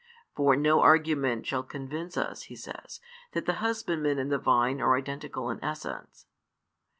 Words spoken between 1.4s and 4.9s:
shall convince us," he says, "that the husbandman and the vine